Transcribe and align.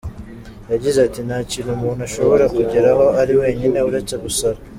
Yagize 0.71 0.97
ati: 1.07 1.19
“Nta 1.27 1.37
kintu 1.51 1.71
umuntu 1.77 2.01
ashobora 2.07 2.45
kugeraho 2.55 3.05
ari 3.21 3.33
wenyine, 3.41 3.77
uretse 3.89 4.13
gusara. 4.23 4.59